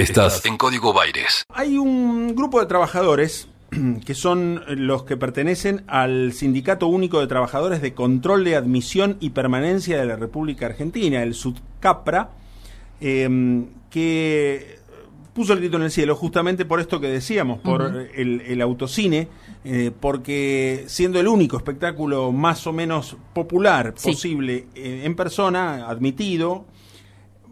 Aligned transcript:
Estás 0.00 0.46
en 0.46 0.56
Código 0.56 0.94
Baires. 0.94 1.44
Hay 1.52 1.76
un 1.76 2.34
grupo 2.34 2.58
de 2.58 2.64
trabajadores 2.64 3.48
que 4.06 4.14
son 4.14 4.62
los 4.66 5.02
que 5.02 5.18
pertenecen 5.18 5.84
al 5.88 6.32
Sindicato 6.32 6.86
Único 6.86 7.20
de 7.20 7.26
Trabajadores 7.26 7.82
de 7.82 7.92
Control 7.92 8.42
de 8.42 8.56
Admisión 8.56 9.18
y 9.20 9.30
Permanencia 9.30 9.98
de 9.98 10.06
la 10.06 10.16
República 10.16 10.64
Argentina, 10.64 11.22
el 11.22 11.34
SUDCAPRA, 11.34 12.30
em, 13.02 13.66
que 13.90 14.78
puso 15.34 15.52
el 15.52 15.58
grito 15.58 15.76
en 15.76 15.82
el 15.82 15.90
cielo 15.90 16.16
justamente 16.16 16.64
por 16.64 16.80
esto 16.80 16.98
que 16.98 17.08
decíamos, 17.08 17.60
por 17.60 18.08
el, 18.14 18.62
autocine, 18.62 19.28
eh, 19.66 19.90
porque 20.00 20.84
siendo 20.86 21.20
el 21.20 21.28
único 21.28 21.58
espectáculo 21.58 22.32
más 22.32 22.66
o 22.66 22.72
menos 22.72 23.18
popular 23.34 23.92
posible 24.02 24.64
eh, 24.74 25.02
en 25.04 25.14
persona, 25.14 25.90
admitido, 25.90 26.64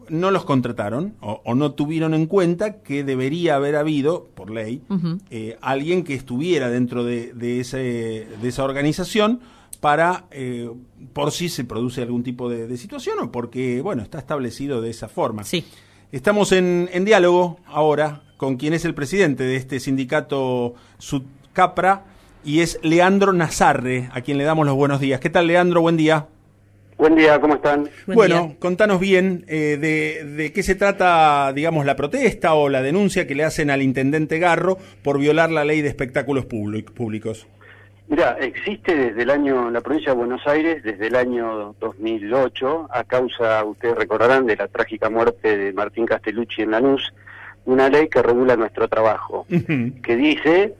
no 0.09 0.31
los 0.31 0.45
contrataron 0.45 1.15
o, 1.21 1.55
no 1.55 1.71
tuvieron 1.73 2.13
en 2.13 2.25
cuenta 2.25 2.81
que 2.81 3.03
debería 3.03 3.55
haber 3.55 3.75
habido, 3.75 4.29
por 4.35 4.49
ley, 4.49 4.81
eh, 5.29 5.57
alguien 5.61 6.03
que 6.03 6.13
estuviera 6.13 6.69
dentro 6.69 7.03
de, 7.03 7.59
ese, 7.59 8.27
de 8.41 8.47
esa 8.47 8.63
organización 8.63 9.41
para, 9.79 10.25
eh, 10.31 10.69
por 11.13 11.31
si 11.31 11.49
se 11.49 11.63
produce 11.63 12.01
algún 12.01 12.23
tipo 12.23 12.49
de, 12.49 12.75
situación 12.77 13.19
o 13.19 13.31
porque, 13.31 13.81
bueno, 13.81 14.03
está 14.03 14.19
establecido 14.19 14.81
de 14.81 14.89
esa 14.89 15.07
forma. 15.07 15.43
Sí. 15.43 15.65
Estamos 16.11 16.51
en, 16.51 16.89
en 16.91 17.05
diálogo 17.05 17.59
ahora 17.65 18.23
con 18.37 18.57
quien 18.57 18.73
es 18.73 18.85
el 18.85 18.95
presidente 18.95 19.43
de 19.43 19.57
este 19.57 19.79
sindicato 19.79 20.73
Sudcapra 20.97 22.05
y 22.43 22.61
es 22.61 22.79
Leandro 22.83 23.33
Nazarre, 23.33 24.09
a 24.13 24.21
quien 24.21 24.37
le 24.37 24.45
damos 24.45 24.65
los 24.65 24.75
buenos 24.75 24.99
días. 24.99 25.19
¿Qué 25.19 25.29
tal, 25.29 25.47
Leandro? 25.47 25.81
Buen 25.81 25.97
día. 25.97 26.27
Buen 26.99 27.15
día, 27.15 27.39
¿cómo 27.39 27.55
están? 27.55 27.89
bueno, 28.07 28.57
contanos 28.59 28.99
bien 28.99 29.45
eh, 29.47 29.77
de, 29.79 30.51
qué 30.51 30.63
se 30.63 30.75
trata, 30.75 31.53
digamos, 31.53 31.85
la 31.85 31.95
protesta 31.95 32.55
o 32.55 32.67
la 32.67 32.81
denuncia 32.81 33.25
que 33.25 33.35
le 33.35 33.45
hacen 33.45 33.71
al 33.71 33.81
intendente 33.81 34.37
Garro 34.37 34.77
por 35.01 35.17
violar 35.17 35.49
la 35.49 35.63
ley 35.63 35.81
de 35.81 35.87
espectáculos 35.87 36.45
públicos. 36.45 37.47
Mira, 38.09 38.35
existe 38.41 38.93
desde 38.97 39.21
el 39.21 39.29
año, 39.29 39.69
en 39.69 39.73
la 39.75 39.79
provincia 39.79 40.11
de 40.11 40.17
Buenos 40.17 40.45
Aires, 40.45 40.83
desde 40.83 41.07
el 41.07 41.15
año 41.15 41.73
2008, 41.79 42.89
a 42.91 43.05
causa, 43.05 43.63
ustedes 43.63 43.95
recordarán, 43.95 44.45
de 44.45 44.57
la 44.57 44.67
trágica 44.67 45.09
muerte 45.09 45.57
de 45.57 45.71
Martín 45.71 46.05
Castellucci 46.05 46.63
en 46.63 46.71
Lanús, 46.71 47.13
una 47.63 47.87
ley 47.87 48.09
que 48.09 48.21
regula 48.21 48.57
nuestro 48.57 48.89
trabajo, 48.89 49.45
que 49.47 50.15
dice, 50.17 50.73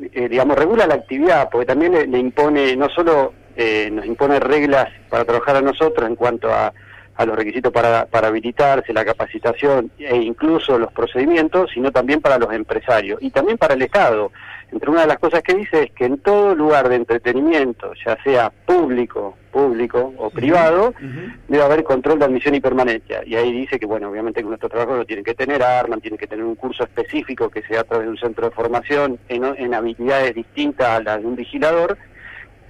eh, 0.00 0.28
digamos, 0.28 0.58
regula 0.58 0.88
la 0.88 0.94
actividad, 0.94 1.48
porque 1.52 1.66
también 1.66 2.10
le 2.10 2.18
impone 2.18 2.74
no 2.74 2.88
solo 2.88 3.32
eh, 3.56 3.90
nos 3.92 4.06
impone 4.06 4.40
reglas 4.40 4.88
para 5.08 5.24
trabajar 5.24 5.56
a 5.56 5.62
nosotros 5.62 6.08
en 6.08 6.16
cuanto 6.16 6.52
a, 6.52 6.72
a 7.14 7.26
los 7.26 7.36
requisitos 7.36 7.72
para, 7.72 8.06
para 8.06 8.28
habilitarse, 8.28 8.92
la 8.92 9.04
capacitación 9.04 9.90
e 9.98 10.16
incluso 10.16 10.78
los 10.78 10.92
procedimientos, 10.92 11.70
sino 11.72 11.90
también 11.90 12.20
para 12.20 12.38
los 12.38 12.52
empresarios 12.52 13.18
y 13.22 13.30
también 13.30 13.58
para 13.58 13.74
el 13.74 13.82
Estado. 13.82 14.32
Entre 14.70 14.88
una 14.90 15.02
de 15.02 15.06
las 15.06 15.18
cosas 15.18 15.42
que 15.42 15.54
dice 15.54 15.82
es 15.82 15.92
que 15.92 16.06
en 16.06 16.18
todo 16.18 16.54
lugar 16.54 16.88
de 16.88 16.96
entretenimiento, 16.96 17.92
ya 18.06 18.16
sea 18.24 18.50
público, 18.50 19.36
público 19.50 20.14
o 20.16 20.30
privado, 20.30 20.94
debe 21.46 21.62
haber 21.62 21.84
control 21.84 22.18
de 22.18 22.24
admisión 22.24 22.54
y 22.54 22.60
permanencia. 22.60 23.22
Y 23.26 23.34
ahí 23.34 23.52
dice 23.52 23.78
que, 23.78 23.84
bueno, 23.84 24.08
obviamente 24.08 24.40
que 24.40 24.48
nuestro 24.48 24.70
trabajo 24.70 24.96
no 24.96 25.04
tienen 25.04 25.26
que 25.26 25.34
tener 25.34 25.62
armas, 25.62 26.00
tienen 26.00 26.16
que 26.16 26.26
tener 26.26 26.46
un 26.46 26.54
curso 26.54 26.84
específico 26.84 27.50
que 27.50 27.60
sea 27.62 27.80
a 27.80 27.84
través 27.84 28.06
de 28.06 28.12
un 28.12 28.18
centro 28.18 28.48
de 28.48 28.54
formación 28.54 29.18
en, 29.28 29.44
en 29.44 29.74
habilidades 29.74 30.34
distintas 30.34 30.88
a 30.88 31.02
las 31.02 31.20
de 31.20 31.26
un 31.26 31.36
vigilador, 31.36 31.98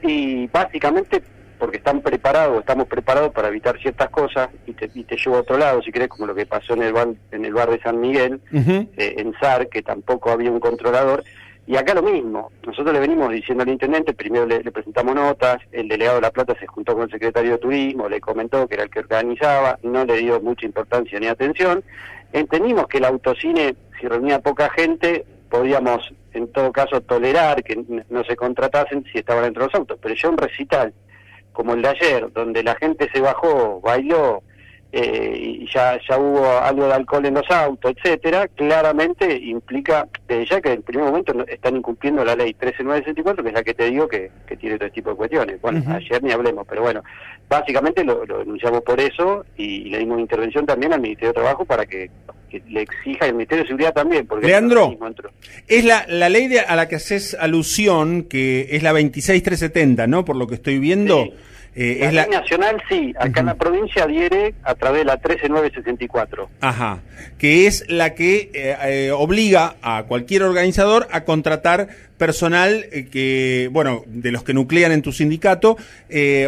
y 0.03 0.47
básicamente 0.49 1.23
porque 1.63 1.77
están 1.77 2.01
preparados, 2.01 2.59
estamos 2.59 2.89
preparados 2.89 3.33
para 3.33 3.47
evitar 3.47 3.79
ciertas 3.81 4.11
cosas 4.11 4.49
y 4.67 4.73
te, 4.73 4.91
y 4.95 5.05
te 5.05 5.17
llevo 5.17 5.37
a 5.37 5.41
otro 5.43 5.57
lado, 5.57 5.81
si 5.81 5.93
querés, 5.93 6.09
como 6.09 6.27
lo 6.27 6.35
que 6.35 6.45
pasó 6.45 6.75
en 6.75 6.83
el 6.83 6.93
bar, 6.93 7.15
en 7.31 7.45
el 7.45 7.55
bar 7.55 7.71
de 7.71 7.81
San 7.81 8.01
Miguel, 8.01 8.41
eh, 8.53 8.89
en 8.97 9.33
SAR, 9.41 9.69
que 9.69 9.81
tampoco 9.81 10.31
había 10.31 10.51
un 10.51 10.59
controlador. 10.59 11.23
Y 11.65 11.77
acá 11.77 11.95
lo 11.95 12.03
mismo, 12.03 12.51
nosotros 12.67 12.93
le 12.93 12.99
venimos 12.99 13.31
diciendo 13.31 13.63
al 13.63 13.69
intendente, 13.69 14.13
primero 14.13 14.45
le, 14.45 14.59
presentamos 14.73 15.15
notas, 15.15 15.59
el 15.71 15.87
delegado 15.87 16.17
de 16.17 16.23
La 16.23 16.33
Plata 16.33 16.57
se 16.59 16.67
juntó 16.67 16.95
con 16.95 17.05
el 17.05 17.11
secretario 17.13 17.53
de 17.53 17.59
Turismo, 17.59 18.09
le 18.09 18.21
comentó 18.21 18.67
que 18.67 18.75
era 18.75 18.83
el 18.83 18.91
que 18.91 18.99
organizaba, 18.99 19.79
no 19.85 20.05
le 20.05 20.17
dio 20.17 20.41
mucha 20.41 20.67
importancia 20.67 21.21
ni 21.21 21.29
atención. 21.29 21.85
Entendimos 22.33 22.89
que 22.89 22.99
el 22.99 23.05
autocine, 23.05 23.77
si 24.01 24.09
reunía 24.09 24.41
poca 24.41 24.69
gente, 24.71 25.25
podíamos 25.53 26.15
en 26.33 26.51
todo 26.51 26.73
caso 26.73 27.03
tolerar 27.03 27.63
que 27.63 27.77
no 28.09 28.25
se 28.25 28.37
contratasen 28.37 29.05
si 29.13 29.19
estaban 29.19 29.45
dentro 29.45 29.65
de 29.65 29.67
los 29.67 29.75
autos, 29.75 29.99
pero 30.01 30.15
yo 30.15 30.31
un 30.31 30.39
recital 30.39 30.95
como 31.53 31.75
el 31.75 31.83
de 31.83 31.89
ayer, 31.91 32.33
donde 32.33 32.63
la 32.63 32.75
gente 32.77 33.11
se 33.13 33.21
bajó, 33.21 33.79
bailó, 33.83 34.43
eh, 34.95 35.59
y 35.61 35.71
ya, 35.71 35.99
ya 36.09 36.19
hubo 36.19 36.47
algo 36.59 36.87
de 36.87 36.95
alcohol 36.95 37.27
en 37.27 37.35
los 37.35 37.51
autos, 37.51 37.93
etcétera, 37.95 38.49
claramente 38.49 39.39
implica 39.39 40.09
desde 40.27 40.47
ya 40.47 40.61
que 40.63 40.69
en 40.69 40.77
el 40.77 40.83
primer 40.83 41.07
momento 41.07 41.35
están 41.47 41.77
incumpliendo 41.77 42.25
la 42.25 42.35
ley 42.35 42.55
13964, 42.55 43.43
que 43.43 43.49
es 43.51 43.55
la 43.55 43.63
que 43.63 43.75
te 43.75 43.91
digo 43.91 44.09
que, 44.09 44.31
que 44.47 44.57
tiene 44.57 44.77
todo 44.77 44.87
este 44.87 44.97
tipo 44.97 45.11
de 45.11 45.17
cuestiones. 45.17 45.61
Bueno, 45.61 45.83
ayer 45.95 46.23
ni 46.23 46.33
hablemos, 46.33 46.67
pero 46.67 46.81
bueno, 46.81 47.03
básicamente 47.49 48.05
lo, 48.05 48.25
lo 48.25 48.39
denunciamos 48.39 48.81
por 48.83 48.99
eso 49.01 49.45
y 49.57 49.91
le 49.91 49.99
dimos 49.99 50.19
intervención 50.19 50.65
también 50.65 50.95
al 50.95 51.01
Ministerio 51.01 51.29
de 51.29 51.41
Trabajo 51.41 51.67
para 51.67 51.85
que 51.85 52.11
que 52.53 52.63
le 52.69 52.83
exija 52.83 53.27
el 53.27 53.35
Ministerio 53.35 53.65
de 53.65 53.69
Seguridad 53.69 53.95
también. 53.95 54.27
Porque 54.27 54.47
Leandro, 54.47 54.99
es 55.67 55.85
la, 55.85 56.05
la 56.09 56.29
ley 56.29 56.49
de, 56.49 56.61
a 56.61 56.77
la 56.77 56.87
que 56.89 56.97
haces 56.97 57.35
alusión, 57.39 58.25
que 58.25 58.69
es 58.71 58.83
la 58.83 58.93
26370, 58.93 60.07
¿no? 60.07 60.25
Por 60.25 60.37
lo 60.37 60.47
que 60.47 60.55
estoy 60.57 60.79
viendo. 60.79 61.29
Eh, 61.75 61.97
la 62.01 62.07
es 62.09 62.29
ley 62.29 62.39
nacional, 62.39 62.83
sí. 62.87 63.15
Acá 63.19 63.41
en 63.41 63.47
la 63.47 63.55
provincia 63.55 64.05
adhiere 64.05 64.55
a 64.63 64.75
través 64.75 65.01
de 65.01 65.05
la 65.07 65.17
13964. 65.17 66.51
Ajá. 66.61 67.01
Que 67.39 67.67
es 67.67 67.85
la 67.89 68.15
que 68.15 68.51
eh, 68.53 68.77
eh, 68.85 69.11
obliga 69.11 69.77
a 69.81 70.03
cualquier 70.05 70.43
organizador 70.43 71.09
a 71.11 71.25
contratar 71.25 71.89
personal 72.19 72.85
que, 73.11 73.71
bueno, 73.73 74.05
de 74.07 74.31
los 74.31 74.45
que 74.45 74.53
nuclean 74.53 74.93
en 74.93 75.03
tu 75.03 75.13
sindicato 75.13 75.77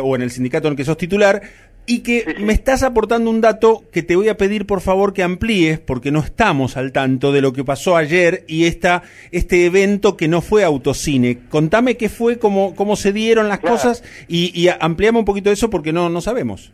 o 0.03 0.17
en 0.17 0.23
el 0.23 0.31
sindicato 0.31 0.69
en 0.69 0.73
el 0.73 0.77
que 0.77 0.85
sos 0.85 0.97
titular, 0.97 1.43
y 1.87 2.01
que 2.01 2.37
me 2.39 2.53
estás 2.53 2.83
aportando 2.83 3.31
un 3.31 3.41
dato 3.41 3.85
que 3.93 4.03
te 4.03 4.17
voy 4.17 4.29
a 4.29 4.37
pedir 4.37 4.67
por 4.67 4.81
favor 4.81 5.13
que 5.13 5.23
amplíes, 5.23 5.79
porque 5.79 6.11
no 6.11 6.21
estamos 6.21 6.77
al 6.77 6.93
tanto 6.93 7.33
de 7.33 7.43
lo 7.43 7.53
que 7.53 7.65
pasó 7.65 7.97
ayer 7.97 8.45
y 8.47 8.67
esta, 8.67 9.03
este 9.33 9.67
evento 9.67 10.17
que 10.17 10.29
no 10.29 10.41
fue 10.41 10.65
autocine. 10.65 11.41
Contame 11.51 11.97
qué 11.97 12.09
fue, 12.09 12.39
cómo, 12.39 12.75
cómo 12.75 12.97
se 12.97 13.13
dieron 13.13 13.49
las 13.49 13.61
cosas 13.61 14.03
y, 14.29 14.59
y 14.59 14.69
ampliamos 14.81 15.21
un 15.21 15.27
poquito 15.27 15.51
eso 15.51 15.69
porque 15.71 15.93
no, 15.93 16.09
no 16.09 16.21
sabemos. 16.21 16.73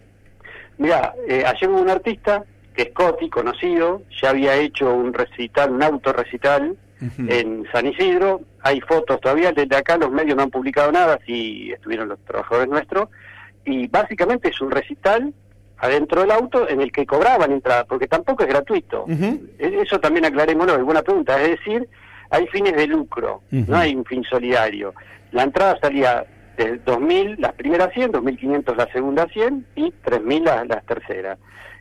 Mira, 0.78 1.14
eh, 1.28 1.44
ayer 1.46 1.68
hubo 1.68 1.80
un 1.80 1.90
artista 1.90 2.44
que 2.74 2.82
es 2.82 2.90
Coti, 2.92 3.28
conocido, 3.28 4.02
ya 4.22 4.30
había 4.30 4.54
hecho 4.54 4.94
un 4.94 5.12
recital, 5.12 5.72
un 5.72 5.82
autorrecital 5.82 6.76
en 7.28 7.66
San 7.72 7.86
Isidro. 7.86 8.42
Hay 8.62 8.80
fotos 8.82 9.20
todavía, 9.20 9.52
desde 9.52 9.74
acá 9.74 9.96
los 9.96 10.10
medios 10.10 10.36
no 10.36 10.44
han 10.44 10.50
publicado 10.50 10.92
nada, 10.92 11.18
si 11.26 11.72
estuvieron 11.72 12.08
los 12.08 12.18
trabajadores 12.20 12.68
nuestros 12.68 13.08
y 13.64 13.86
básicamente 13.88 14.48
es 14.48 14.60
un 14.60 14.70
recital 14.70 15.32
adentro 15.78 16.20
del 16.20 16.30
auto 16.30 16.68
en 16.68 16.80
el 16.80 16.92
que 16.92 17.06
cobraban 17.06 17.52
entrada, 17.52 17.84
porque 17.84 18.06
tampoco 18.06 18.42
es 18.42 18.48
gratuito. 18.48 19.06
E-, 19.08 19.80
eso 19.82 19.98
también 19.98 20.26
aclarémoslo, 20.26 20.76
es 20.76 20.82
buena 20.82 21.02
pregunta. 21.02 21.40
Es 21.42 21.58
decir, 21.58 21.88
hay 22.30 22.46
fines 22.48 22.74
de 22.76 22.86
lucro, 22.86 23.42
no 23.50 23.76
hay 23.76 23.94
un 23.94 24.04
fin 24.04 24.22
solidario. 24.24 24.94
La 25.32 25.44
entrada 25.44 25.78
salía 25.80 26.24
de 26.56 26.84
2.000 26.84 27.38
las 27.38 27.52
primeras 27.54 27.92
100, 27.94 28.12
2.500 28.12 28.76
la 28.76 28.92
segunda 28.92 29.26
100 29.26 29.66
y 29.76 29.92
3.000 30.04 30.44
las, 30.44 30.68
las 30.68 30.84
terceras. 30.84 31.38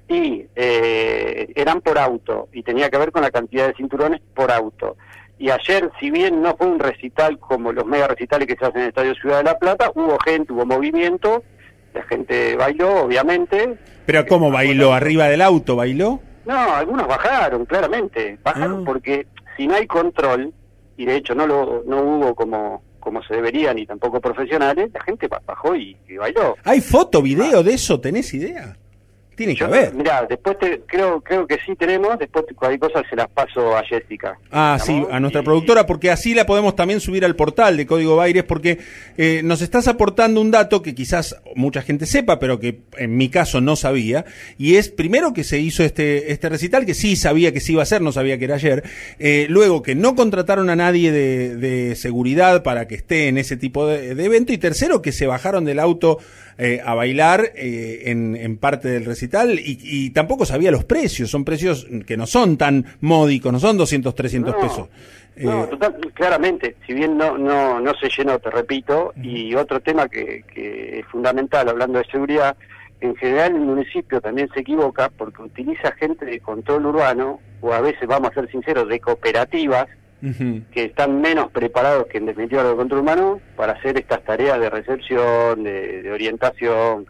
Y 0.08 0.46
eh, 0.56 1.52
eran 1.56 1.82
por 1.82 2.00
auto 2.00 2.50
y 2.52 2.64
tenía 2.64 2.90
que 2.90 2.98
ver 2.98 3.12
con 3.12 3.22
la 3.22 3.30
cantidad 3.30 3.68
de 3.68 3.76
cinturones 3.76 4.22
por 4.34 4.52
auto. 4.52 4.98
Y 5.38 5.52
ayer, 5.52 5.90
si 6.00 6.10
bien 6.12 6.42
no 6.42 6.56
fue 6.58 6.68
un 6.68 6.80
recital 6.80 7.40
como 7.40 7.72
los 7.72 7.86
mega 7.86 8.08
recitales 8.08 8.48
que 8.48 8.56
se 8.56 8.66
hacen 8.66 8.78
en 8.78 8.84
el 8.84 8.90
Estadio 8.90 9.16
Ciudad 9.16 9.38
de 9.38 9.44
la 9.44 9.58
Plata, 9.58 9.92
hubo 9.96 10.18
gente, 10.20 10.52
hubo 10.52 10.66
movimiento, 10.66 11.44
la 11.94 12.04
gente 12.04 12.56
bailó, 12.56 13.04
obviamente. 13.04 13.78
¿Pero 14.06 14.26
cómo 14.26 14.52
bailó? 14.52 14.94
¿Arriba 14.94 15.28
del 15.28 15.42
auto 15.42 15.76
bailó? 15.76 16.20
No, 16.46 16.58
algunos 16.74 17.08
bajaron, 17.08 17.66
claramente. 17.66 18.38
Bajaron 18.44 18.82
ah. 18.82 18.86
porque 18.86 19.28
si 19.56 19.68
no 19.68 19.76
hay 19.76 19.86
control, 19.88 20.54
y 20.98 21.06
de 21.06 21.16
hecho 21.16 21.36
no 21.36 21.48
lo 21.48 21.84
no 21.86 22.02
hubo 22.02 22.36
como 22.36 22.84
como 23.00 23.24
se 23.24 23.36
debería, 23.36 23.74
ni 23.74 23.86
tampoco 23.86 24.20
profesionales, 24.20 24.92
la 24.94 25.02
gente 25.02 25.28
bajó 25.28 25.76
y, 25.76 25.96
bailó. 26.18 26.56
¿Hay 26.64 26.82
foto, 26.82 27.22
video 27.22 27.64
de 27.64 27.74
eso? 27.74 28.00
¿Tenés 28.00 28.34
idea? 28.34 28.76
Tiene 29.40 29.56
que 29.56 29.64
haber. 29.64 29.94
Mirá, 29.94 30.26
después 30.28 30.58
creo, 30.86 31.22
creo 31.22 31.48
que 31.48 31.58
sí 31.66 31.74
tenemos, 31.78 32.20
después 32.20 32.44
cualquier 32.58 32.92
cosa 32.92 33.08
se 33.10 33.16
las 33.16 33.30
paso 33.30 33.74
a 33.74 33.82
Jessica. 33.86 34.38
Ah, 34.52 34.78
sí, 34.84 35.02
a 35.10 35.18
nuestra 35.22 35.44
productora, 35.44 35.86
porque 35.86 36.12
así 36.12 36.34
la 36.34 36.46
podemos 36.46 36.76
también 36.76 37.00
subir 37.00 37.24
al 37.24 37.38
portal 37.38 37.78
de 37.78 37.86
Código 37.86 38.18
Baires, 38.18 38.44
porque 38.44 38.80
eh, 39.16 39.40
nos 39.46 39.62
estás 39.62 39.88
aportando 39.88 40.42
un 40.42 40.52
dato 40.52 40.82
que 40.82 40.94
quizás 40.94 41.42
mucha 41.56 41.82
gente 41.82 42.06
sepa, 42.06 42.38
pero 42.38 42.60
que 42.60 42.82
en 42.98 43.16
mi 43.16 43.30
caso 43.30 43.62
no 43.62 43.78
sabía, 43.78 44.26
y 44.58 44.76
es 44.76 44.90
primero 44.90 45.32
que 45.32 45.46
se 45.46 45.58
hizo 45.58 45.86
este, 45.86 46.34
este 46.34 46.50
recital, 46.50 46.86
que 46.86 46.94
sí 46.94 47.16
sabía 47.16 47.54
que 47.54 47.62
se 47.62 47.72
iba 47.72 47.82
a 47.82 47.84
hacer, 47.84 48.02
no 48.02 48.12
sabía 48.12 48.38
que 48.38 48.44
era 48.44 48.56
ayer, 48.56 48.84
eh, 49.20 49.48
luego 49.48 49.84
que 49.84 49.96
no 49.96 50.16
contrataron 50.16 50.70
a 50.70 50.76
nadie 50.76 51.14
de, 51.14 51.56
de, 51.56 51.96
seguridad 51.96 52.62
para 52.62 52.90
que 52.90 52.96
esté 52.96 53.30
en 53.30 53.38
ese 53.38 53.56
tipo 53.56 53.88
de, 53.88 54.10
evento, 54.10 54.52
y 54.52 54.58
tercero 54.58 55.02
que 55.02 55.14
se 55.14 55.28
bajaron 55.28 55.64
del 55.64 55.80
auto 55.80 56.18
eh, 56.58 56.82
a 56.84 56.94
bailar 56.94 57.54
en, 57.56 58.36
en 58.36 58.58
parte 58.58 58.90
del 58.90 59.06
recital 59.06 59.29
tal, 59.30 59.58
y, 59.58 60.10
tampoco 60.12 60.46
sabía 60.46 60.72
los 60.72 60.84
precios, 60.84 61.30
son 61.30 61.46
precios 61.46 61.88
que 62.06 62.18
no 62.18 62.26
son 62.26 62.58
tan 62.58 62.86
módicos, 63.02 63.52
no 63.52 63.60
son 63.60 63.78
200, 63.78 64.14
300 64.14 64.56
pesos. 64.56 64.90
No, 65.38 65.64
eh, 65.64 65.70
claramente, 66.14 66.76
si 66.86 66.94
bien 66.94 67.18
no, 67.18 67.38
no, 67.38 67.80
no 67.80 67.94
se 67.96 68.10
llenó, 68.10 68.40
te 68.40 68.50
repito, 68.50 69.14
y 69.22 69.56
otro 69.56 69.80
tema 69.80 70.10
que, 70.10 70.44
que 70.54 71.00
es 71.00 71.06
fundamental 71.06 71.70
hablando 71.70 72.00
de 72.00 72.06
seguridad, 72.06 72.58
en 73.02 73.16
general 73.16 73.56
el 73.56 73.62
municipio 73.62 74.20
también 74.20 74.50
se 74.54 74.60
equivoca 74.60 75.10
porque 75.10 75.42
utiliza 75.42 75.92
gente 75.94 76.26
de 76.26 76.40
control 76.40 76.88
urbano, 76.88 77.40
o 77.62 77.72
a 77.72 77.82
veces, 77.82 78.08
vamos 78.08 78.32
a 78.32 78.34
ser 78.34 78.52
sinceros, 78.52 78.88
de 78.88 79.00
cooperativas, 79.00 79.88
que 80.72 80.84
están 80.84 81.22
menos 81.22 81.50
preparados 81.50 82.08
que 82.08 82.18
en 82.18 82.26
definitiva 82.26 82.62
los 82.64 82.74
de 82.74 82.78
control 82.78 83.02
humano 83.02 83.40
para 83.56 83.74
hacer 83.74 83.98
estas 83.98 84.22
tareas 84.26 84.60
de 84.60 84.70
recepción, 84.70 85.64
de, 85.64 86.12
orientación, 86.12 87.06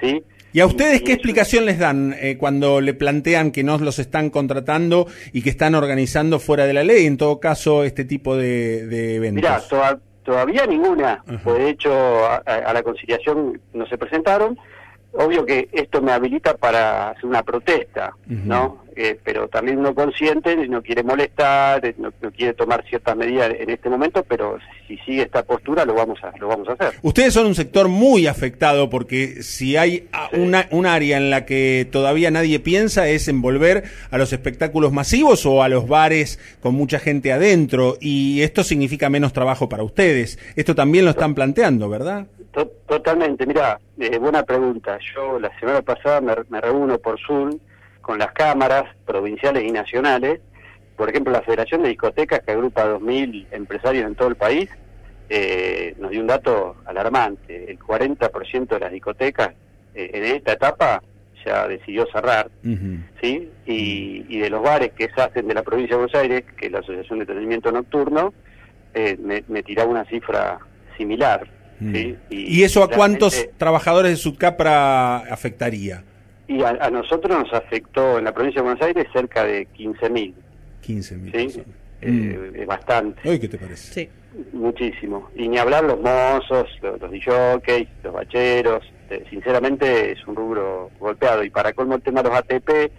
¿sí? 0.00 0.22
¿Y 0.52 0.60
a 0.60 0.66
ustedes 0.66 1.02
qué 1.02 1.12
explicación 1.12 1.64
les 1.64 1.78
dan 1.78 2.14
eh, 2.20 2.36
cuando 2.38 2.80
le 2.80 2.92
plantean 2.92 3.52
que 3.52 3.64
no 3.64 3.78
los 3.78 3.98
están 3.98 4.28
contratando 4.28 5.06
y 5.32 5.42
que 5.42 5.48
están 5.48 5.74
organizando 5.74 6.38
fuera 6.38 6.66
de 6.66 6.74
la 6.74 6.84
ley, 6.84 7.06
en 7.06 7.16
todo 7.16 7.40
caso, 7.40 7.84
este 7.84 8.04
tipo 8.04 8.36
de, 8.36 9.16
eventos? 9.16 9.42
Mira, 9.70 9.98
todavía 10.22 10.66
ninguna. 10.66 11.24
Pues, 11.42 11.58
de 11.58 11.70
hecho, 11.70 11.92
a, 11.92 12.72
la 12.72 12.82
conciliación 12.82 13.60
no 13.72 13.86
se 13.86 13.96
presentaron. 13.96 14.58
Obvio 15.14 15.44
que 15.44 15.68
esto 15.72 16.00
me 16.00 16.12
habilita 16.12 16.54
para 16.54 17.10
hacer 17.10 17.26
una 17.26 17.42
protesta, 17.42 18.14
¿no? 18.26 18.82
Eh, 18.94 19.18
pero 19.24 19.48
también 19.48 19.78
uno 19.78 19.94
consciente 19.94 20.54
no 20.68 20.82
quiere 20.82 21.02
molestar, 21.02 21.84
eh, 21.84 21.94
no, 21.96 22.12
quiere 22.30 22.52
tomar 22.52 22.84
ciertas 22.86 23.16
medidas 23.16 23.50
en 23.58 23.70
este 23.70 23.88
momento, 23.88 24.22
pero 24.28 24.58
si 24.86 24.98
sigue 24.98 25.22
esta 25.22 25.42
postura 25.44 25.86
lo 25.86 25.94
vamos 25.94 26.18
a 26.22 26.36
lo 26.38 26.48
vamos 26.48 26.68
a 26.68 26.72
hacer. 26.72 26.98
Ustedes 27.00 27.32
son 27.32 27.46
un 27.46 27.54
sector 27.54 27.88
muy 27.88 28.26
afectado 28.26 28.90
porque 28.90 29.42
si 29.42 29.78
hay 29.78 30.08
una, 30.32 30.68
un 30.70 30.84
área 30.84 31.16
en 31.16 31.30
la 31.30 31.46
que 31.46 31.88
todavía 31.90 32.30
nadie 32.30 32.60
piensa 32.60 33.08
es 33.08 33.28
en 33.28 33.40
volver 33.40 33.84
a 34.10 34.18
los 34.18 34.32
espectáculos 34.34 34.92
masivos 34.92 35.46
o 35.46 35.62
a 35.62 35.70
los 35.70 35.88
bares 35.88 36.38
con 36.60 36.74
mucha 36.74 36.98
gente 36.98 37.32
adentro 37.32 37.96
y 37.98 38.42
esto 38.42 38.62
significa 38.62 39.08
menos 39.08 39.32
trabajo 39.32 39.70
para 39.70 39.84
ustedes. 39.84 40.38
Esto 40.54 40.74
también 40.74 41.06
lo 41.06 41.12
están 41.12 41.34
planteando, 41.34 41.88
¿verdad? 41.88 42.26
Totalmente, 42.86 43.46
mira, 43.46 43.80
eh, 43.98 44.18
buena 44.18 44.42
pregunta. 44.42 44.98
Yo 45.14 45.38
la 45.38 45.56
semana 45.58 45.82
pasada 45.82 46.20
me, 46.20 46.34
me 46.50 46.60
reúno 46.60 46.98
por 46.98 47.18
Zoom 47.18 47.58
con 48.02 48.18
las 48.18 48.32
cámaras 48.32 48.84
provinciales 49.06 49.64
y 49.64 49.72
nacionales. 49.72 50.40
Por 50.96 51.08
ejemplo, 51.08 51.32
la 51.32 51.42
Federación 51.42 51.82
de 51.82 51.88
Discotecas, 51.88 52.40
que 52.40 52.52
agrupa 52.52 52.84
2.000 52.84 53.46
empresarios 53.52 54.06
en 54.06 54.14
todo 54.14 54.28
el 54.28 54.36
país, 54.36 54.68
eh, 55.34 55.94
nos 55.98 56.10
dio 56.10 56.20
un 56.20 56.26
dato 56.26 56.76
alarmante. 56.84 57.70
El 57.70 57.78
40% 57.78 58.68
de 58.68 58.78
las 58.78 58.92
discotecas 58.92 59.54
eh, 59.94 60.10
en 60.12 60.24
esta 60.24 60.52
etapa 60.52 61.02
ya 61.42 61.66
decidió 61.66 62.06
cerrar, 62.12 62.50
¿sí? 63.20 63.50
Y, 63.66 64.38
de 64.38 64.50
los 64.50 64.62
bares 64.62 64.92
que 64.92 65.08
se 65.08 65.20
hacen 65.20 65.48
de 65.48 65.54
la 65.54 65.62
provincia 65.62 65.96
de 65.96 66.02
Buenos 66.02 66.14
Aires, 66.20 66.44
que 66.56 66.66
es 66.66 66.72
la 66.72 66.80
Asociación 66.80 67.18
de 67.18 67.22
Entretenimiento 67.22 67.72
Nocturno, 67.72 68.34
eh, 68.94 69.16
me, 69.48 69.62
tiraba 69.62 69.90
una 69.90 70.04
cifra 70.04 70.58
similar. 70.96 71.48
¿Sí? 71.78 72.16
Y, 72.30 72.62
eso 72.62 72.82
a 72.82 72.88
cuántos 72.88 73.48
trabajadores 73.56 74.12
de 74.12 74.16
Sudcapra 74.16 75.18
afectaría? 75.18 76.04
Y 76.48 76.62
a, 76.62 76.90
nosotros 76.90 77.38
nos 77.38 77.52
afectó 77.52 78.18
en 78.18 78.24
la 78.24 78.32
provincia 78.32 78.60
de 78.60 78.68
Buenos 78.68 78.82
Aires 78.82 79.06
cerca 79.12 79.44
de 79.44 79.66
15.000. 79.68 80.34
15.000. 80.86 81.52
¿sí? 81.52 81.62
Eh, 82.02 82.10
mm. 82.10 82.56
Es 82.56 82.66
bastante. 82.66 83.40
¿Qué 83.40 83.48
te 83.48 83.58
parece? 83.58 83.92
Sí. 83.92 84.08
Muchísimo. 84.52 85.30
Y 85.36 85.48
ni 85.48 85.58
hablar 85.58 85.84
los 85.84 86.00
mozos, 86.00 86.68
los, 86.82 87.00
los 87.00 87.10
los 88.02 88.12
bacheros. 88.12 88.82
Eh, 89.10 89.24
sinceramente 89.30 90.12
es 90.12 90.26
un 90.26 90.34
rubro 90.34 90.90
golpeado. 90.98 91.44
Y 91.44 91.50
para 91.50 91.72
colmo 91.72 91.96
el 91.96 92.02
tema 92.02 92.22
de 92.22 92.28
los 92.28 92.38
ATP, 92.38 92.92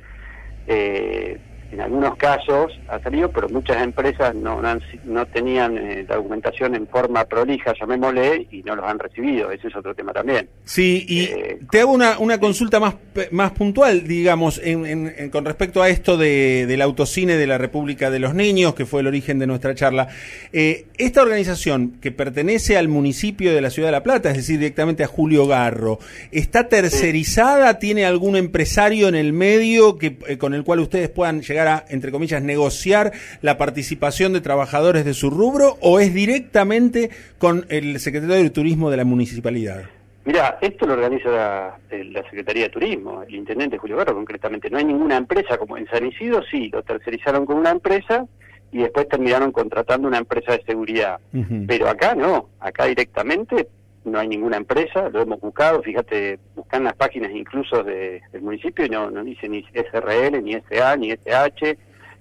eh, 0.67 1.39
en 1.73 1.81
algunos 1.81 2.15
casos 2.17 2.71
ha 2.87 2.99
salido, 2.99 3.31
pero 3.31 3.49
muchas 3.49 3.81
empresas 3.81 4.35
no, 4.35 4.61
no, 5.05 5.25
tenían 5.25 5.75
eh, 5.77 6.05
documentación 6.07 6.75
en 6.75 6.87
forma 6.87 7.25
prolija, 7.25 7.73
llamémosle, 7.79 8.47
y 8.51 8.61
no 8.61 8.75
los 8.75 8.85
han 8.85 8.99
recibido. 8.99 9.49
Ese 9.49 9.69
es 9.69 9.75
otro 9.75 9.95
tema 9.95 10.13
también. 10.13 10.47
Sí, 10.65 11.03
y 11.07 11.23
eh, 11.23 11.59
te 11.71 11.81
hago 11.81 11.91
una, 11.91 12.19
una 12.19 12.39
consulta 12.39 12.79
más, 12.79 12.95
más 13.31 13.51
puntual, 13.53 14.07
digamos, 14.07 14.61
en, 14.63 15.31
con 15.31 15.45
respecto 15.45 15.81
a 15.81 15.89
esto 15.89 16.15
de, 16.15 16.65
del 16.67 16.81
autocine 16.83 17.37
de 17.37 17.47
la 17.47 17.57
República 17.57 18.11
de 18.11 18.19
los 18.19 18.35
Niños, 18.35 18.75
que 18.75 18.85
fue 18.85 19.01
el 19.01 19.07
origen 19.07 19.39
de 19.39 19.47
nuestra 19.47 19.73
charla. 19.73 20.09
Eh, 20.51 20.85
esta 20.99 21.23
organización, 21.23 21.97
que 22.01 22.11
pertenece 22.11 22.77
al 22.77 22.87
municipio 22.87 23.53
de 23.53 23.61
la 23.61 23.71
Ciudad 23.71 23.87
de 23.87 23.93
La 23.93 24.03
Plata, 24.03 24.29
es 24.29 24.37
decir, 24.37 24.59
directamente 24.59 25.03
a 25.03 25.07
Julio 25.07 25.47
Garro, 25.47 25.97
¿está 26.31 26.69
tercerizada? 26.69 27.79
¿Tiene 27.79 28.05
algún 28.05 28.35
empresario 28.35 29.07
en 29.07 29.15
el 29.15 29.33
medio 29.33 29.97
que, 29.97 30.37
con 30.37 30.53
el 30.53 30.63
cual 30.63 30.79
ustedes 30.79 31.09
puedan 31.09 31.41
llegar 31.41 31.62
entre 31.89 32.11
comillas, 32.11 32.41
negociar 32.41 33.11
la 33.41 33.57
participación 33.57 34.33
de 34.33 34.41
trabajadores 34.41 35.05
de 35.05 35.13
su 35.13 35.29
rubro 35.29 35.77
o 35.81 35.99
es 35.99 36.13
directamente 36.13 37.09
con 37.37 37.65
el 37.69 37.99
secretario 37.99 38.43
de 38.43 38.49
Turismo 38.49 38.89
de 38.89 38.97
la 38.97 39.05
municipalidad? 39.05 39.83
Mira, 40.25 40.57
esto 40.61 40.85
lo 40.85 40.93
organiza 40.93 41.29
la, 41.29 42.23
Secretaría 42.29 42.63
de 42.63 42.69
Turismo, 42.69 43.23
el 43.23 43.35
intendente 43.35 43.77
Julio 43.77 43.97
Garro 43.97 44.15
concretamente. 44.15 44.69
No 44.69 44.77
hay 44.77 44.85
ninguna 44.85 45.17
empresa, 45.17 45.57
como 45.57 45.77
en 45.77 45.85
San 45.87 46.05
Isidro 46.05 46.41
sí, 46.49 46.69
lo 46.69 46.81
tercerizaron 46.81 47.45
con 47.45 47.57
una 47.57 47.71
empresa 47.71 48.25
y 48.71 48.79
después 48.79 49.07
terminaron 49.09 49.51
contratando 49.51 50.07
una 50.07 50.17
empresa 50.17 50.53
de 50.53 50.63
seguridad. 50.63 51.19
Pero 51.67 51.89
acá 51.89 52.15
no, 52.15 52.49
acá 52.59 52.85
directamente 52.85 53.67
no 54.05 54.19
hay 54.19 54.27
ninguna 54.27 54.57
empresa, 54.57 55.09
lo 55.09 55.21
hemos 55.21 55.39
buscado, 55.39 55.81
fíjate, 55.81 56.39
buscan 56.55 56.83
las 56.83 56.93
páginas 56.93 57.31
incluso 57.31 57.83
de, 57.83 58.21
del 58.31 58.41
municipio 58.41 58.85
y 58.85 58.89
no, 58.89 59.09
no 59.09 59.23
dice 59.23 59.47
ni 59.47 59.65
SRL, 59.73 60.43
ni 60.43 60.53
SA, 60.53 60.95
ni 60.97 61.11
SH, 61.11 61.77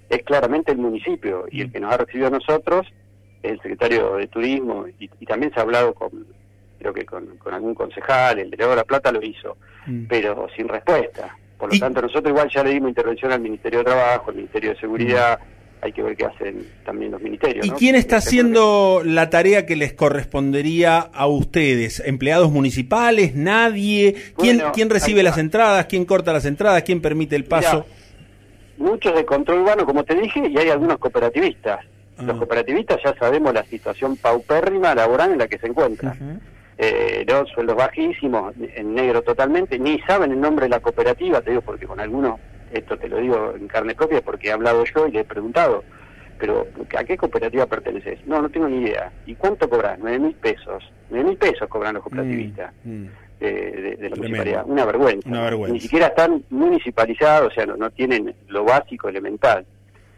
es 0.08 0.23
claramente 0.25 0.73
el 0.73 0.79
municipio 0.79 1.46
y 1.50 1.62
el 1.62 1.73
que 1.73 1.81
nos 1.81 1.93
ha 1.93 1.99
recibido 1.99 2.29
a 2.29 2.31
nosotros 2.31 2.87
es 3.43 3.52
el 3.52 3.56
secretario 3.61 4.17
de 4.17 4.29
Turismo 4.29 4.87
y, 4.99 5.08
también 5.26 5.52
se 5.52 5.61
ha 5.61 5.62
hablado 5.62 5.94
con, 5.94 6.26
creo 6.79 6.93
que 6.93 7.05
con, 7.05 7.29
algún 7.50 7.75
concejal, 7.75 8.38
el 8.38 8.50
delegado 8.50 8.70
de 8.73 8.76
La 8.76 8.85
Plata 8.85 9.11
lo 9.11 9.23
hizo, 9.23 9.56
mm. 9.87 10.05
pero 10.08 10.49
sin 10.55 10.69
respuesta. 10.69 11.37
Por 11.58 11.73
lo 11.73 11.78
tanto, 11.78 12.02
nosotros 12.02 12.31
igual 12.31 12.50
ya 12.50 12.64
le 12.64 12.70
dimos 12.70 12.88
intervención 12.88 13.32
al 13.32 13.40
Ministerio 13.40 13.81
de 13.81 13.85
Trabajo, 13.85 14.31
al 14.31 14.37
Ministerio 14.37 14.70
de 14.70 14.81
Seguridad, 14.81 15.38
mm 15.38 15.51
hay 15.82 15.93
que 15.93 16.02
ver 16.02 16.17
qué 16.17 16.25
hacen 16.25 16.67
también 16.84 17.11
los 17.11 17.20
ministerios. 17.20 17.67
¿Y 17.67 17.70
quién 17.73 17.96
está 17.96 18.17
haciendo 18.19 19.02
la 19.05 19.31
tarea 19.31 19.67
que 19.67 19.76
les 19.76 19.93
correspondería 19.93 20.99
a 20.99 21.26
ustedes? 21.26 22.00
¿Empleados 22.06 22.50
municipales? 22.50 23.34
¿Nadie? 23.34 24.14
¿Quién, 24.38 24.62
¿quién 24.73 24.88
recibe 24.88 25.23
las 25.23 25.38
entradas? 25.38 25.87
¿Quién 25.87 26.05
corta 26.05 26.32
las 26.32 26.44
entradas? 26.44 26.84
¿Quién 26.84 27.02
permite 27.02 27.37
el 27.37 27.44
paso? 27.44 27.84
muchos 28.82 29.14
de 29.14 29.25
control 29.25 29.61
urbano, 29.61 29.87
como 29.87 30.05
te 30.05 30.14
dije, 30.14 30.49
y 30.49 30.58
hay 30.58 30.69
algunos 30.69 30.99
cooperativistas. 30.99 31.81
Los 32.18 32.37
ah. 32.37 32.38
cooperativistas 32.38 33.00
ya 33.02 33.14
sabemos 33.14 33.54
la 33.54 33.64
situación 33.64 34.16
paupérrima 34.16 34.95
laboral 34.95 35.33
en 35.33 35.38
la 35.38 35.49
que 35.49 35.59
se 35.59 35.68
encuentran. 35.68 36.40
eh, 36.78 37.25
los 37.26 37.49
sueldos 37.50 37.76
bajísimos, 37.76 38.54
en 38.59 38.95
negro 38.95 39.23
totalmente, 39.23 39.78
ni 39.78 40.00
saben 40.00 40.33
el 40.33 40.40
nombre 40.40 40.66
de 40.66 40.71
la 40.71 40.80
cooperativa, 40.80 41.40
te 41.40 41.50
digo, 41.50 41.62
porque 41.62 41.87
con 41.87 42.00
algunos 42.00 42.40
esto 42.73 42.97
te 42.99 43.09
lo 43.09 43.19
digo 43.19 43.55
en 43.57 43.69
carne 43.69 43.95
propia 43.95 44.21
porque 44.23 44.49
he 44.49 44.52
hablado 44.52 44.85
yo 44.85 45.07
y 45.07 45.12
le 45.12 45.21
he 45.21 45.25
preguntado, 45.25 45.85
pero 46.38 46.67
¿a 46.97 47.05
qué 47.05 47.17
cooperativa 47.17 47.67
perteneces? 47.67 48.26
No, 48.26 48.43
no 48.43 48.49
tengo 48.49 48.69
ni 48.69 48.83
idea. 48.83 49.12
¿Y 49.26 49.35
cuánto 49.35 49.69
cobras? 49.69 49.99
Nueve 49.99 50.19
mil 50.19 50.35
pesos. 50.35 50.83
Nueve 51.11 51.31
mil 51.31 51.38
pesos 51.38 51.69
cobran 51.69 51.95
los 51.95 52.02
cooperativistas 52.02 52.73
mm, 52.85 52.91
mm. 52.91 53.09
De, 53.41 54.09
la 54.11 54.17
municipalidad. 54.17 54.64
Una 54.67 54.87
vergüenza. 54.87 55.29
Ni 55.69 55.81
siquiera 55.81 56.07
están 56.07 56.45
municipalizados, 56.50 57.52
o 57.52 57.55
sea, 57.55 57.67
no, 57.67 57.76
no 57.76 57.91
tienen 57.91 58.35
lo 58.49 58.64
básico, 58.64 59.09
elemental. 59.09 59.67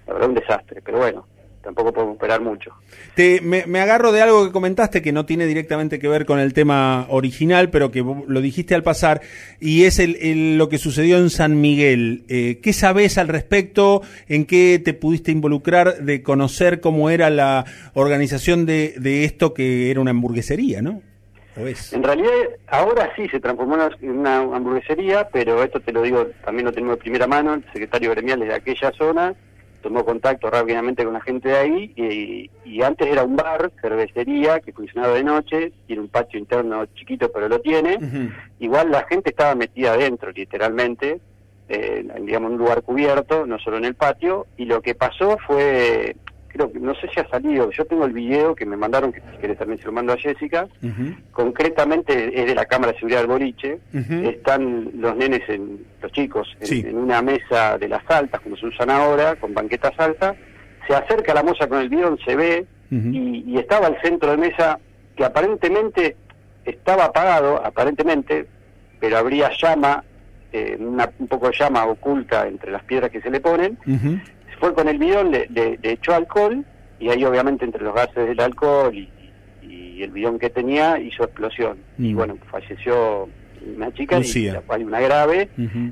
La 0.06 0.12
verdad, 0.12 0.28
un 0.28 0.34
desastre, 0.34 0.82
pero 0.84 0.98
bueno 0.98 1.26
tampoco 1.64 1.92
podemos 1.92 2.14
esperar 2.14 2.40
mucho. 2.40 2.70
Te, 3.14 3.40
me, 3.40 3.80
agarro 3.80 4.12
de 4.12 4.22
algo 4.22 4.46
que 4.46 4.52
comentaste 4.52 5.02
que 5.02 5.12
no 5.12 5.26
tiene 5.26 5.46
directamente 5.46 5.98
que 5.98 6.08
ver 6.08 6.26
con 6.26 6.38
el 6.38 6.52
tema 6.52 7.06
original, 7.08 7.70
pero 7.70 7.90
que 7.90 8.04
lo 8.04 8.40
dijiste 8.40 8.74
al 8.74 8.82
pasar, 8.82 9.22
y 9.58 9.84
es 9.84 9.98
el, 9.98 10.58
lo 10.58 10.68
que 10.68 10.78
sucedió 10.78 11.18
en 11.18 11.30
San 11.30 11.60
Miguel. 11.60 12.24
Eh, 12.28 12.60
¿Qué 12.62 12.72
sabes 12.72 13.18
al 13.18 13.28
respecto? 13.28 14.02
¿En 14.28 14.44
qué 14.44 14.80
te 14.84 14.94
pudiste 14.94 15.32
involucrar 15.32 16.04
de 16.04 16.22
conocer 16.22 16.80
cómo 16.80 17.10
era 17.10 17.30
la 17.30 17.64
organización 17.94 18.66
de, 18.66 18.94
de 18.98 19.24
esto 19.24 19.54
que 19.54 19.90
era 19.90 20.00
una 20.00 20.10
hamburguesería, 20.10 20.82
no? 20.82 21.02
En 21.56 22.02
realidad, 22.02 22.32
ahora 22.66 23.12
sí 23.14 23.28
se 23.28 23.38
transformó 23.38 23.76
en 24.00 24.10
una 24.10 24.38
hamburguesería, 24.38 25.28
pero 25.32 25.62
esto 25.62 25.78
te 25.78 25.92
lo 25.92 26.02
digo, 26.02 26.26
también 26.44 26.66
lo 26.66 26.72
tengo 26.72 26.90
de 26.90 26.96
primera 26.96 27.28
mano, 27.28 27.54
el 27.54 27.64
secretario 27.72 28.10
gremial 28.10 28.40
de 28.40 28.52
aquella 28.52 28.90
zona, 28.92 29.34
tomó 29.84 30.02
contacto 30.02 30.48
rápidamente 30.48 31.04
con 31.04 31.12
la 31.12 31.20
gente 31.20 31.50
de 31.50 31.56
ahí 31.56 32.50
y, 32.64 32.82
antes 32.82 33.06
era 33.06 33.22
un 33.22 33.36
bar, 33.36 33.70
cervecería, 33.80 34.58
que 34.60 34.72
funcionaba 34.72 35.14
de 35.14 35.22
noche, 35.22 35.72
tiene 35.86 36.00
un 36.00 36.08
patio 36.08 36.40
interno 36.40 36.86
chiquito 36.94 37.30
pero 37.30 37.48
lo 37.48 37.60
tiene, 37.60 37.98
igual 38.60 38.90
la 38.90 39.04
gente 39.04 39.30
estaba 39.30 39.54
metida 39.54 39.92
adentro 39.92 40.32
literalmente, 40.32 41.20
eh, 41.68 42.06
digamos 42.22 42.48
en 42.48 42.54
un 42.54 42.58
lugar 42.58 42.82
cubierto, 42.82 43.46
no 43.46 43.58
solo 43.58 43.76
en 43.76 43.84
el 43.84 43.94
patio, 43.94 44.46
y 44.56 44.64
lo 44.64 44.80
que 44.80 44.94
pasó 44.94 45.36
fue 45.46 46.16
creo 46.54 46.70
que, 46.70 46.78
no 46.78 46.94
sé 46.94 47.08
si 47.12 47.18
ha 47.18 47.28
salido, 47.28 47.68
yo 47.72 47.84
tengo 47.84 48.04
el 48.04 48.12
video 48.12 48.54
que 48.54 48.64
me 48.64 48.76
mandaron, 48.76 49.12
que 49.12 49.20
si 49.20 49.38
querés 49.38 49.58
también 49.58 49.80
se 49.80 49.86
lo 49.86 49.92
mando 49.92 50.12
a 50.12 50.16
Jessica, 50.16 50.68
concretamente 51.32 52.40
es 52.40 52.46
de 52.46 52.54
la 52.54 52.64
Cámara 52.64 52.92
de 52.92 52.98
Seguridad 52.98 53.20
del 53.20 53.26
Boliche, 53.26 53.80
están 53.92 54.90
los 54.94 55.16
nenes, 55.16 55.42
en, 55.48 55.84
los 56.00 56.12
chicos, 56.12 56.56
en, 56.60 56.96
una 56.96 57.20
mesa 57.22 57.76
de 57.76 57.88
las 57.88 58.08
altas, 58.08 58.40
como 58.40 58.56
se 58.56 58.66
usan 58.66 58.88
ahora, 58.88 59.34
con 59.34 59.52
banquetas 59.52 59.98
altas, 59.98 60.36
se 60.86 60.94
acerca 60.94 61.34
la 61.34 61.42
moza 61.42 61.66
con 61.66 61.80
el 61.80 61.88
bidón, 61.88 62.18
se 62.24 62.36
ve, 62.36 62.66
y, 62.90 63.58
estaba 63.58 63.88
al 63.88 64.00
centro 64.00 64.30
de 64.30 64.36
mesa, 64.36 64.78
que 65.16 65.24
aparentemente 65.24 66.16
estaba 66.64 67.06
apagado, 67.06 67.64
aparentemente, 67.66 68.46
pero 69.00 69.18
habría 69.18 69.50
llama, 69.60 70.04
eh, 70.52 70.78
un 70.78 71.26
poco 71.26 71.48
de 71.48 71.56
llama 71.58 71.84
oculta 71.84 72.46
entre 72.46 72.70
las 72.70 72.84
piedras 72.84 73.10
que 73.10 73.20
se 73.20 73.30
le 73.30 73.40
ponen, 73.40 73.76
fue 74.64 74.72
con 74.72 74.88
el 74.88 74.96
bidón, 74.96 75.30
le, 75.30 75.78
echó 75.82 76.14
alcohol 76.14 76.64
y 76.98 77.10
ahí 77.10 77.22
obviamente 77.22 77.66
entre 77.66 77.84
los 77.84 77.94
gases 77.94 78.26
del 78.26 78.40
alcohol 78.40 78.94
y, 78.94 79.10
el 80.02 80.10
bidón 80.10 80.38
que 80.38 80.50
tenía 80.50 80.98
hizo 80.98 81.22
explosión. 81.22 81.78
Y 81.98 82.12
mm. 82.12 82.16
bueno, 82.16 82.38
falleció 82.50 83.28
una 83.76 83.92
chica 83.94 84.18
y 84.20 84.48
hay 84.68 84.82
una 84.82 85.00
grave 85.00 85.48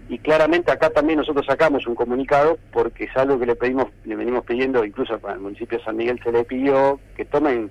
y 0.09 0.19
claramente 0.19 0.73
acá 0.73 0.91
también 0.91 1.19
nosotros 1.19 1.47
sacamos 1.47 1.87
un 1.87 1.95
comunicado 1.95 2.59
porque 2.73 3.05
es 3.05 3.17
algo 3.17 3.39
que 3.39 3.47
le 3.47 3.57
pedimos 3.57 3.87
le 4.05 4.17
venimos 4.17 4.45
pidiendo 4.45 4.85
incluso 4.85 5.19
al 5.27 5.41
municipio 5.41 5.79
de 5.79 5.85
San 5.85 5.97
Miguel 5.97 6.21
se 6.23 6.33
le 6.33 6.45
pidió 6.45 7.01
que 7.17 7.25
tomen 7.25 7.71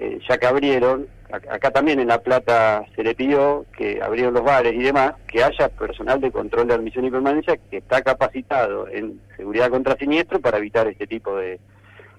eh, 0.00 0.18
ya 0.28 0.36
que 0.36 0.46
abrieron 0.46 1.06
acá 1.32 1.70
también 1.70 2.00
en 2.00 2.08
La 2.08 2.22
Plata 2.22 2.84
se 2.94 3.02
le 3.02 3.14
pidió 3.14 3.66
que 3.76 4.02
abrieron 4.02 4.34
los 4.34 4.44
bares 4.44 4.74
y 4.74 4.82
demás, 4.82 5.14
que 5.26 5.42
haya 5.42 5.68
personal 5.68 6.20
de 6.20 6.30
control 6.30 6.68
de 6.68 6.74
admisión 6.74 7.04
y 7.04 7.10
permanencia 7.10 7.58
que 7.70 7.78
está 7.78 8.02
capacitado 8.02 8.88
en 8.88 9.20
seguridad 9.36 9.70
contra 9.70 9.96
siniestro 9.96 10.40
para 10.40 10.58
evitar 10.58 10.86
este 10.88 11.06
tipo 11.06 11.36
de, 11.36 11.58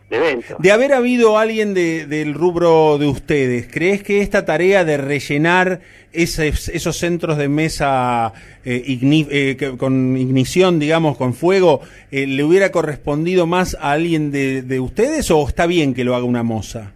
eventos. 0.10 0.58
De 0.60 0.72
haber 0.72 0.94
habido 0.94 1.38
alguien 1.38 1.74
del 1.74 2.34
rubro 2.34 2.98
de 2.98 3.08
ustedes, 3.08 3.68
¿crees 3.72 4.04
que 4.04 4.22
esta 4.22 4.46
tarea 4.46 4.84
de 4.84 4.98
rellenar 4.98 5.82
esos 6.12 6.98
centros 6.98 7.38
de 7.38 7.48
mesa 7.48 8.34
eh, 8.66 9.00
eh, 9.00 9.76
con 9.78 10.18
ignición, 10.18 10.80
digamos, 10.80 11.18
con 11.18 11.34
fuego, 11.34 11.82
eh, 12.12 12.28
le 12.28 12.44
hubiera 12.44 12.72
correspondido 12.72 13.48
más 13.48 13.78
a 13.80 13.92
alguien 13.92 14.32
de, 14.32 14.62
de 14.62 14.80
ustedes 14.80 15.32
o 15.32 15.48
está 15.48 15.66
bien 15.66 15.94
que 15.94 16.04
lo 16.04 16.16
haga 16.16 16.26
una 16.26 16.44
moza? 16.44 16.92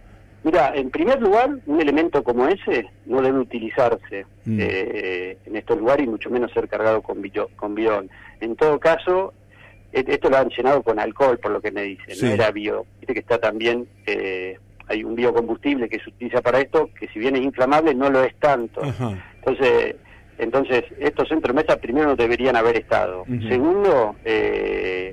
Mira, 0.46 0.70
en 0.76 0.90
primer 0.90 1.20
lugar, 1.20 1.58
un 1.66 1.80
elemento 1.80 2.22
como 2.22 2.46
ese 2.46 2.88
no 3.06 3.20
debe 3.20 3.40
utilizarse 3.40 4.26
mm. 4.44 4.58
eh, 4.60 5.38
en 5.44 5.56
estos 5.56 5.76
lugares 5.76 6.06
y 6.06 6.08
mucho 6.08 6.30
menos 6.30 6.52
ser 6.52 6.68
cargado 6.68 7.02
con, 7.02 7.20
con 7.56 7.74
bidón. 7.74 8.08
En 8.40 8.54
todo 8.54 8.78
caso, 8.78 9.34
e, 9.92 10.04
esto 10.06 10.30
lo 10.30 10.36
han 10.36 10.48
llenado 10.50 10.84
con 10.84 11.00
alcohol, 11.00 11.40
por 11.40 11.50
lo 11.50 11.60
que 11.60 11.72
me 11.72 11.82
dicen, 11.82 12.14
no 12.22 12.32
era 12.32 12.52
bio. 12.52 12.86
Viste 13.00 13.12
que 13.12 13.18
está 13.18 13.38
también, 13.38 13.88
eh, 14.06 14.56
hay 14.86 15.02
un 15.02 15.16
biocombustible 15.16 15.88
que 15.88 15.98
se 15.98 16.10
utiliza 16.10 16.40
para 16.40 16.60
esto, 16.60 16.90
que 16.96 17.08
si 17.08 17.18
bien 17.18 17.34
es 17.34 17.42
inflamable, 17.42 17.92
no 17.92 18.08
lo 18.08 18.22
es 18.22 18.36
tanto. 18.36 18.82
Entonces, 19.38 19.96
entonces, 20.38 20.84
estos 21.00 21.28
centros 21.28 21.56
de 21.56 21.62
mesa 21.64 21.80
primero 21.80 22.06
no 22.06 22.14
deberían 22.14 22.54
haber 22.54 22.76
estado. 22.76 23.24
Segundo, 23.48 24.14
eh, 24.24 25.12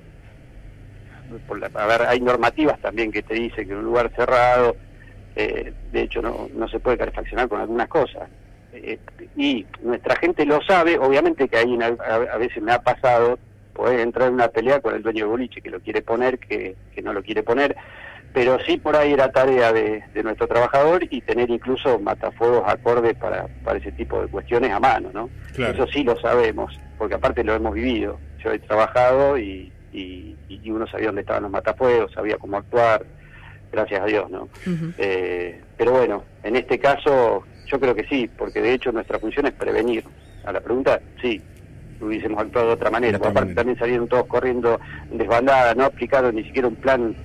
a 1.73 1.87
ver, 1.87 2.01
hay 2.03 2.21
normativas 2.21 2.79
también 2.81 3.11
que 3.11 3.23
te 3.23 3.33
dicen 3.33 3.65
que 3.65 3.73
en 3.73 3.79
un 3.79 3.85
lugar 3.85 4.11
cerrado 4.15 4.75
eh, 5.35 5.73
de 5.91 6.01
hecho 6.01 6.21
no, 6.21 6.49
no 6.55 6.67
se 6.67 6.79
puede 6.79 6.97
calefaccionar 6.97 7.47
con 7.47 7.61
algunas 7.61 7.87
cosas. 7.87 8.29
Eh, 8.73 8.99
y 9.35 9.65
nuestra 9.81 10.15
gente 10.15 10.45
lo 10.45 10.61
sabe, 10.63 10.97
obviamente 10.97 11.47
que 11.47 11.57
ahí 11.57 11.77
a, 11.81 12.37
veces 12.37 12.61
me 12.61 12.71
ha 12.71 12.81
pasado, 12.81 13.37
poder 13.73 13.99
entrar 13.99 14.27
en 14.27 14.35
una 14.35 14.47
pelea 14.47 14.79
con 14.81 14.95
el 14.95 15.01
dueño 15.01 15.25
de 15.25 15.31
boliche 15.31 15.61
que 15.61 15.69
lo 15.69 15.79
quiere 15.79 16.01
poner, 16.01 16.39
que, 16.39 16.75
que 16.93 17.01
no 17.01 17.13
lo 17.13 17.23
quiere 17.23 17.43
poner, 17.43 17.75
pero 18.33 18.59
sí 18.65 18.77
por 18.77 18.95
ahí 18.95 19.13
era 19.13 19.31
tarea 19.31 19.71
de, 19.71 20.03
nuestro 20.23 20.47
trabajador 20.47 21.05
y 21.09 21.21
tener 21.21 21.49
incluso 21.49 21.99
matafuegos 21.99 22.63
acordes 22.65 23.15
para, 23.15 23.47
para 23.63 23.77
ese 23.77 23.91
tipo 23.91 24.21
de 24.21 24.27
cuestiones 24.27 24.71
a 24.71 24.79
mano, 24.79 25.11
¿no? 25.13 25.29
Eso 25.57 25.85
sí 25.87 26.03
lo 26.03 26.19
sabemos, 26.19 26.77
porque 26.97 27.15
aparte 27.15 27.43
lo 27.43 27.53
hemos 27.53 27.75
vivido. 27.75 28.19
Yo 28.43 28.51
he 28.51 28.59
trabajado 28.59 29.37
y, 29.37 29.71
y, 29.91 30.35
y 30.49 30.71
uno 30.71 30.87
sabía 30.87 31.07
dónde 31.07 31.21
estaban 31.21 31.43
los 31.43 31.51
matafuegos, 31.51 32.11
sabía 32.11 32.37
cómo 32.37 32.57
actuar, 32.57 33.05
gracias 33.73 34.01
a 34.01 34.05
Dios, 34.05 34.29
¿no? 34.29 34.47
Eh, 34.97 35.59
pero 35.75 35.91
bueno, 35.91 36.23
en 36.43 36.55
este 36.55 36.79
caso 36.79 37.43
yo 37.65 37.79
creo 37.79 37.95
que 37.95 38.05
sí, 38.05 38.29
porque 38.37 38.61
de 38.61 38.73
hecho 38.73 38.91
nuestra 38.91 39.19
función 39.19 39.47
es 39.47 39.53
prevenir. 39.53 40.03
A 40.45 40.51
la 40.51 40.61
pregunta, 40.61 40.99
sí, 41.21 41.41
hubiésemos 41.99 42.39
actuado 42.39 42.67
de 42.67 42.73
otra 42.73 42.91
manera. 42.91 43.17
aparte 43.17 43.53
también 43.53 43.77
salieron 43.77 44.07
todos 44.07 44.27
corriendo 44.27 44.79
desbandada, 45.11 45.73
no 45.73 45.85
aplicaron 45.85 46.35
ni 46.35 46.43
siquiera 46.43 46.67
un 46.67 46.75
plan, 46.75 47.15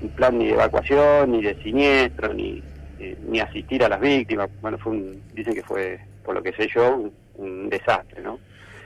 un 0.00 0.08
plan 0.10 0.38
ni 0.38 0.46
de 0.46 0.52
evacuación, 0.52 1.32
ni 1.32 1.42
de 1.42 1.60
siniestro, 1.62 2.32
ni, 2.32 2.62
eh, 3.00 3.16
ni 3.28 3.40
asistir 3.40 3.82
a 3.82 3.88
las 3.88 4.00
víctimas. 4.00 4.48
Bueno, 4.60 4.78
fue 4.78 4.92
un, 4.92 5.22
dicen 5.34 5.54
que 5.54 5.62
fue, 5.62 5.98
por 6.24 6.34
lo 6.34 6.42
que 6.42 6.52
sé 6.52 6.68
yo, 6.72 7.10
un 7.34 7.68
desastre, 7.68 8.22
¿no? 8.22 8.38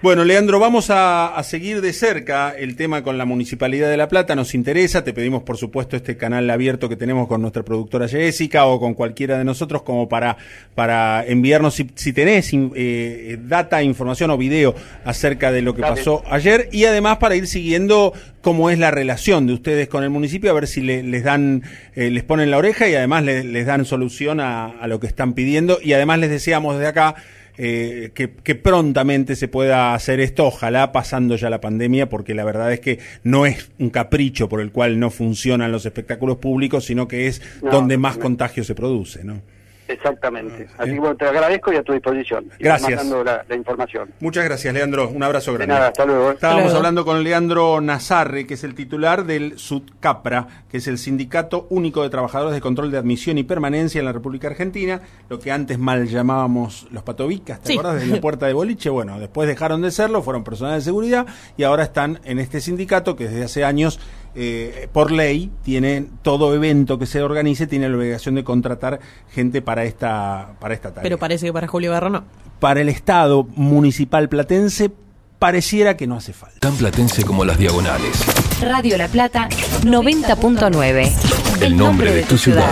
Bueno, 0.02 0.24
Leandro, 0.24 0.58
vamos 0.58 0.86
a, 0.88 1.38
seguir 1.44 1.82
de 1.82 1.92
cerca 1.92 2.54
el 2.56 2.74
tema 2.74 3.02
con 3.02 3.18
la 3.18 3.26
Municipalidad 3.26 3.90
de 3.90 3.98
La 3.98 4.08
Plata. 4.08 4.34
Nos 4.34 4.54
interesa, 4.54 5.04
te 5.04 5.12
pedimos 5.12 5.42
por 5.42 5.58
supuesto 5.58 5.94
este 5.94 6.16
canal 6.16 6.48
abierto 6.48 6.88
que 6.88 6.96
tenemos 6.96 7.28
con 7.28 7.42
nuestra 7.42 7.64
productora 7.64 8.08
Jessica 8.08 8.64
o 8.64 8.80
con 8.80 8.94
cualquiera 8.94 9.36
de 9.36 9.44
nosotros 9.44 9.82
como 9.82 10.08
para, 10.08 10.38
para 10.74 11.22
enviarnos, 11.26 11.74
si, 11.74 12.12
tenés 12.14 12.50
eh, 12.54 13.38
data, 13.42 13.82
información 13.82 14.30
o 14.30 14.38
video 14.38 14.74
acerca 15.04 15.52
de 15.52 15.60
lo 15.60 15.74
que 15.74 15.82
pasó 15.82 16.22
ayer 16.30 16.70
y 16.72 16.86
además 16.86 17.18
para 17.18 17.36
ir 17.36 17.46
siguiendo 17.46 18.14
cómo 18.40 18.70
es 18.70 18.78
la 18.78 18.90
relación 18.90 19.46
de 19.46 19.52
ustedes 19.52 19.88
con 19.88 20.02
el 20.02 20.08
municipio, 20.08 20.50
a 20.50 20.54
ver 20.54 20.66
si 20.66 20.80
les 20.80 21.24
dan, 21.24 21.62
eh, 21.94 22.08
les 22.08 22.24
ponen 22.24 22.50
la 22.50 22.56
oreja 22.56 22.88
y 22.88 22.94
además 22.94 23.22
les 23.22 23.66
dan 23.66 23.84
solución 23.84 24.40
a, 24.40 24.64
a 24.64 24.86
lo 24.86 24.98
que 24.98 25.08
están 25.08 25.34
pidiendo 25.34 25.78
y 25.82 25.92
además 25.92 26.20
les 26.20 26.30
deseamos 26.30 26.76
desde 26.76 26.88
acá 26.88 27.16
eh, 27.62 28.12
que, 28.14 28.54
prontamente 28.54 29.36
se 29.36 29.46
pueda 29.46 29.92
hacer 29.92 30.18
esto, 30.18 30.46
ojalá 30.46 30.92
pasando 30.92 31.36
ya 31.36 31.50
la 31.50 31.60
pandemia, 31.60 32.08
porque 32.08 32.32
la 32.32 32.42
verdad 32.42 32.72
es 32.72 32.80
que 32.80 33.00
no 33.22 33.44
es 33.44 33.70
un 33.78 33.90
capricho 33.90 34.48
por 34.48 34.62
el 34.62 34.72
cual 34.72 34.98
no 34.98 35.10
funcionan 35.10 35.70
los 35.70 35.84
espectáculos 35.84 36.38
públicos, 36.38 36.86
sino 36.86 37.06
que 37.06 37.26
es 37.26 37.42
donde 37.60 37.98
más 37.98 38.16
contagio 38.16 38.64
se 38.64 38.74
produce, 38.74 39.24
¿no? 39.24 39.42
Exactamente. 39.92 40.68
Así 40.78 40.92
que 40.92 41.14
te 41.14 41.24
agradezco 41.26 41.72
y 41.72 41.76
a 41.76 41.82
tu 41.82 41.92
disposición. 41.92 42.46
gracias. 42.58 43.04
La, 43.06 43.44
la, 43.48 43.54
información. 43.54 44.10
Muchas 44.20 44.44
gracias, 44.44 44.72
Leandro. 44.72 45.08
Un 45.08 45.22
abrazo 45.22 45.52
grande. 45.52 45.72
De 45.72 45.78
nada, 45.78 45.88
hasta 45.88 46.04
luego. 46.04 46.30
Estábamos 46.30 46.72
hablando 46.74 47.04
con 47.04 47.22
Leandro 47.24 47.80
Nazarre, 47.80 48.46
que 48.46 48.54
es 48.54 48.64
el 48.64 48.74
titular 48.74 49.24
del 49.24 49.58
SUDCAPRA, 49.58 50.46
que 50.70 50.78
es 50.78 50.86
el 50.86 50.98
Sindicato 50.98 51.66
Único 51.70 52.02
de 52.02 52.10
Trabajadores 52.10 52.54
de 52.54 52.60
Control 52.60 52.90
de 52.90 52.98
Admisión 52.98 53.38
y 53.38 53.42
Permanencia 53.42 53.98
en 53.98 54.04
la 54.04 54.12
República 54.12 54.48
Argentina, 54.48 55.00
lo 55.28 55.38
que 55.38 55.50
antes 55.50 55.78
mal 55.78 56.06
llamábamos 56.06 56.86
los 56.90 57.02
patovicas, 57.02 57.60
¿te 57.60 57.72
acuerdas? 57.72 58.00
De 58.00 58.06
la 58.06 58.20
puerta 58.20 58.46
de 58.46 58.52
boliche. 58.52 58.90
Bueno, 58.90 59.18
después 59.18 59.48
dejaron 59.48 59.82
de 59.82 59.90
serlo, 59.90 60.22
fueron 60.22 60.44
personas 60.44 60.76
de 60.76 60.82
seguridad 60.82 61.26
y 61.56 61.64
ahora 61.64 61.82
están 61.82 62.20
en 62.24 62.38
este 62.38 62.60
sindicato 62.60 63.16
que 63.16 63.28
desde 63.28 63.44
hace 63.44 63.64
años 63.64 63.98
eh, 64.34 64.88
por 64.92 65.10
ley, 65.10 65.50
tiene 65.62 66.06
todo 66.22 66.54
evento 66.54 66.98
que 66.98 67.06
se 67.06 67.22
organice, 67.22 67.66
tiene 67.66 67.88
la 67.88 67.96
obligación 67.96 68.34
de 68.34 68.44
contratar 68.44 69.00
gente 69.32 69.62
para 69.62 69.84
esta, 69.84 70.54
para 70.60 70.74
esta 70.74 70.90
tarea. 70.90 71.02
Pero 71.02 71.18
parece 71.18 71.46
que 71.46 71.52
para 71.52 71.66
Julio 71.66 71.90
Barro 71.90 72.10
no. 72.10 72.24
Para 72.60 72.80
el 72.80 72.88
Estado 72.88 73.46
municipal 73.56 74.28
platense 74.28 74.90
pareciera 75.38 75.96
que 75.96 76.06
no 76.06 76.16
hace 76.16 76.32
falta. 76.32 76.60
Tan 76.60 76.76
platense 76.76 77.24
como 77.24 77.44
las 77.44 77.58
diagonales. 77.58 78.24
Radio 78.60 78.96
La 78.98 79.08
Plata 79.08 79.48
90.9. 79.82 81.62
El 81.62 81.76
nombre 81.76 82.12
de 82.12 82.22
tu 82.22 82.38
ciudad. 82.38 82.70